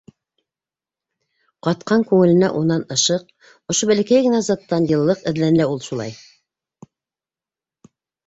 [1.67, 3.27] Ҡатҡан күңеленә унан ышыҡ,
[3.73, 6.17] ошо бәләкәй генә заттан йылылыҡ эҙләне ул шулай.